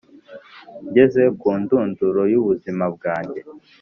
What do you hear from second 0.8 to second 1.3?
Ngeze